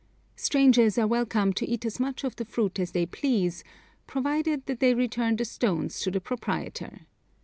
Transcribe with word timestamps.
Strangers 0.35 0.97
are 0.97 1.05
welcome 1.05 1.53
to 1.53 1.69
eat 1.69 1.85
as 1.85 1.99
much 1.99 2.23
of 2.23 2.35
the 2.37 2.43
fruit 2.45 2.79
as 2.79 2.89
they 2.91 3.05
please, 3.05 3.63
provided 4.07 4.65
that 4.65 4.79
they 4.79 4.95
return 4.95 5.35
the 5.35 5.45
stones 5.45 5.99
to 5.99 6.09
the 6.09 6.19
proprietor. 6.19 7.01